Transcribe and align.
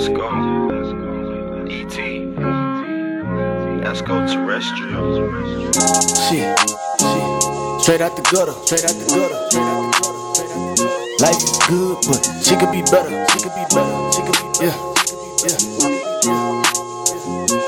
Let's 0.00 0.16
go. 0.16 0.28
ET. 1.68 1.96
Let's 3.84 4.00
go 4.00 4.26
terrestrial. 4.26 5.28
She, 6.24 6.40
she. 6.40 7.20
Straight 7.84 8.00
out 8.00 8.16
the 8.16 8.22
gutter. 8.32 8.56
Straight 8.64 8.84
out 8.88 8.96
the 8.96 9.04
gutter. 9.12 9.36
Life 11.20 11.36
is 11.36 11.52
good, 11.68 12.00
but 12.08 12.24
she 12.40 12.56
could 12.56 12.72
be 12.72 12.80
better. 12.88 13.12
She 13.28 13.44
could 13.44 13.52
be 13.52 13.60
better. 13.68 13.92
She 14.16 14.22
could 14.24 14.40
be 14.40 14.44
yeah. 14.64 14.72
yeah. 15.44 15.60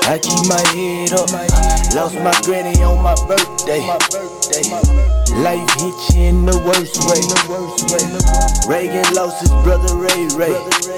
I 0.09 0.17
keep 0.17 0.41
my 0.49 0.57
head 0.73 1.13
up. 1.13 1.29
Lost 1.93 2.15
my 2.15 2.33
granny 2.41 2.81
on 2.81 2.97
my 3.03 3.13
birthday. 3.27 3.85
Life 5.37 5.69
hit 5.77 6.15
you 6.15 6.23
in 6.23 6.45
the 6.47 6.57
worst 6.65 6.97
way. 7.05 7.21
Reagan 8.67 9.05
lost 9.13 9.39
his 9.41 9.51
brother 9.61 9.95
Ray 9.95 10.25
Ray. 10.33 10.92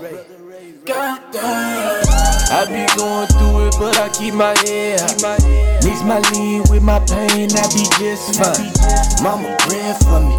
God 0.86 1.20
damn. 1.32 2.06
I 2.48 2.64
be 2.64 2.86
going 2.96 3.26
through 3.28 3.68
it, 3.68 3.74
but 3.78 3.98
I 3.98 4.08
keep 4.08 4.32
my 4.32 4.56
head 4.64 5.00
high. 5.20 5.36
Mix 5.84 6.00
my 6.02 6.20
lean 6.32 6.62
with 6.70 6.82
my 6.82 6.98
pain, 7.00 7.50
I 7.52 7.66
be 7.76 7.84
just 8.00 8.40
fine. 8.40 8.72
Mama 9.22 9.54
praying 9.68 9.94
for 10.00 10.20
me, 10.24 10.32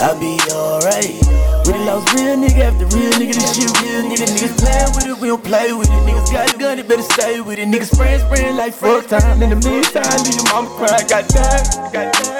I 0.00 0.16
be 0.18 0.40
alright. 0.54 1.20
We 1.66 1.72
done 1.74 1.86
lost 1.86 2.14
real 2.14 2.36
nigga 2.36 2.72
after 2.72 2.86
real 2.96 3.12
nigga, 3.12 3.34
this 3.34 3.56
shit 3.56 3.70
real 3.82 4.02
nigga. 4.08 4.24
Niggas 4.24 4.56
playing 4.56 4.90
with 4.96 5.06
it, 5.06 5.20
we 5.20 5.28
don't 5.28 5.44
play 5.44 5.72
with 5.74 5.88
it. 5.90 6.02
Niggas 6.08 6.32
got 6.32 6.54
a 6.54 6.58
gun, 6.58 6.76
they 6.78 6.82
better 6.82 7.02
stay 7.02 7.40
with 7.42 7.58
it. 7.58 7.68
Niggas 7.68 7.92
spraying, 7.94 8.20
spraying 8.20 8.56
like 8.56 8.72
fuck 8.72 9.06
time. 9.06 9.42
In 9.42 9.50
the 9.50 9.56
meantime, 9.56 10.06
leave 10.24 10.36
your 10.36 10.44
mama 10.54 10.70
crying, 10.80 11.06
goddamn, 11.06 11.92
goddamn, 11.92 12.12
goddamn. 12.14 12.37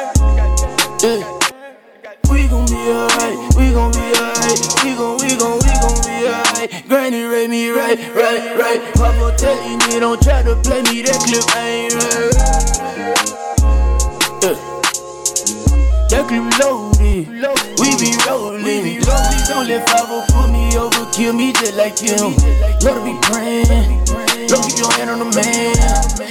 We 5.29 5.37
gon' 5.37 5.59
we 5.60 5.73
gon' 5.84 6.01
be 6.09 6.24
alright. 6.24 6.88
Granny 6.88 7.23
raised 7.24 7.51
me 7.51 7.71
right, 7.71 7.98
right, 8.15 8.57
right. 8.57 8.80
Papa 8.95 9.37
telling 9.37 9.79
me 9.85 10.01
don't 10.01 10.20
try 10.23 10.43
to 10.43 10.57
play 10.65 10.82
me, 10.82 11.02
that 11.02 11.20
clip 11.20 11.45
ain't 11.57 11.95
right. 11.95 12.32
Yeah. 14.43 14.57
That 16.09 16.24
clip 16.29 16.48
loaded, 16.57 17.29
we 17.76 17.88
be 18.01 18.16
rolling. 18.24 19.01
Don't 19.48 19.66
let 19.68 19.87
Favo 19.88 20.24
put 20.32 20.48
me 20.51 20.76
over, 20.79 21.04
kill 21.12 21.35
me 21.35 21.52
just 21.52 21.76
like 21.76 21.98
him. 21.98 22.32
Lord 22.80 23.04
be 23.04 23.13
praying, 23.29 24.01
Lord 24.48 24.65
keep 24.65 24.79
your 24.79 24.92
hand 24.96 25.10
on 25.10 25.18
the 25.18 25.29
man. 25.37 25.76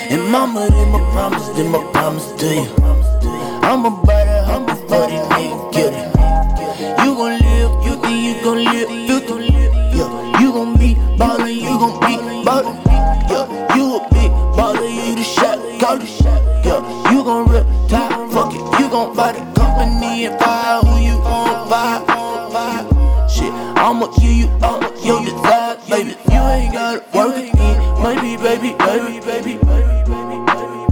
And 0.10 0.32
mama, 0.32 0.70
them 0.70 0.90
my 0.90 1.00
promise, 1.12 1.48
them 1.50 1.72
my 1.72 1.84
promise 1.92 2.32
to 2.42 2.48
you. 2.48 2.68
I'm 3.62 3.86
about 3.86 4.24
to 4.24 4.44
humble 4.46 4.76
for 4.88 5.08
these 5.08 5.20
niggas 5.36 5.87
gon' 8.48 8.64
live, 8.64 8.90
live, 8.90 9.74
yeah. 9.94 10.40
You 10.40 10.52
gon' 10.54 10.78
be 10.78 10.96
ballin', 11.18 11.54
you 11.54 11.78
gon' 11.84 12.00
be 12.00 12.16
ballin', 12.46 12.80
yeah. 13.28 13.76
You 13.76 13.98
a 13.98 14.00
big 14.14 14.32
baller, 14.56 14.88
you 14.88 15.16
the 15.16 15.24
shot, 15.24 15.60
call 15.82 15.98
the 15.98 16.06
shot, 16.06 16.42
yeah. 16.64 17.12
You 17.12 17.26
gon' 17.26 17.50
retire, 17.50 18.30
fuck 18.32 18.54
it, 18.54 18.64
you 18.80 18.90
gon' 18.90 19.14
buy 19.18 19.34
the 19.34 19.44
company 19.60 20.28
and 20.28 20.40
buy 20.40 20.80
who 20.82 20.98
you 20.98 21.18
gon' 21.24 21.70
buy. 21.70 22.00
Shit, 23.28 23.52
I'ma 23.76 24.08
give 24.16 24.32
you 24.32 24.48
all 24.64 24.80
your 25.04 25.20
desire, 25.26 25.76
baby. 25.90 26.16
You 26.32 26.40
ain't 26.40 26.74
gotta 26.74 27.04
work 27.14 27.36
again, 27.36 27.78
maybe, 28.02 28.38
baby, 28.42 28.72
baby, 28.80 29.20
baby, 29.28 29.54
baby. 29.58 29.98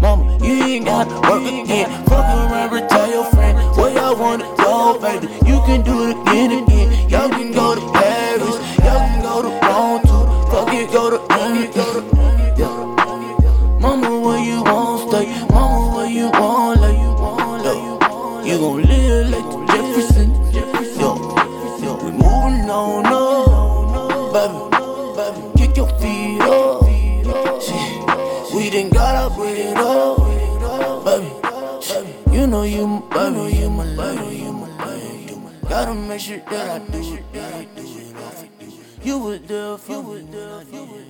Mama, 0.01 0.37
you 0.43 0.61
ain't 0.61 0.85
gotta 0.85 1.15
work 1.29 1.47
again. 1.47 1.87
Fuck 2.03 2.25
around, 2.35 2.73
retire 2.73 3.11
your 3.11 3.25
friend. 3.31 3.55
Where 3.77 3.93
y'all 3.93 4.17
wanna 4.17 4.43
go, 4.57 4.99
baby? 4.99 5.27
You 5.47 5.61
can 5.65 5.83
do 5.83 6.09
it 6.09 6.17
again. 6.21 6.34
Jefferson. 19.67 20.29
Yo, 20.99 21.15
yo, 21.83 21.95
we 22.03 22.11
moving 22.11 22.69
on, 22.69 23.03
no, 23.03 24.31
baby, 24.33 24.59
baby, 25.17 25.41
kick 25.57 25.77
your 25.77 25.87
feet 25.99 26.41
up. 26.41 26.83
Shit, 27.61 28.53
we 28.55 28.69
done 28.69 28.89
got 28.89 29.15
up 29.15 29.37
with 29.37 29.57
it 29.57 29.77
all, 29.77 31.03
baby. 31.03 31.31
You 32.35 32.47
know 32.47 32.63
you 32.63 33.03
baby, 33.11 33.55
you 33.57 33.69
my 33.69 33.85
baby, 33.95 34.35
you 34.37 34.51
my 34.53 34.67
you 35.27 35.35
my- 35.37 35.69
Gotta 35.69 35.93
make 35.93 36.19
sure 36.19 36.37
that 36.51 36.69
I 36.69 36.79
do 36.91 37.17
that 37.33 37.53
I 37.53 37.65
do 37.75 37.81
it. 37.81 39.05
You 39.05 39.17
was 39.19 39.39
there 39.41 39.77
you 39.89 40.01
was 40.01 40.23
there 40.31 40.61
for 40.61 40.85
me. 40.85 41.05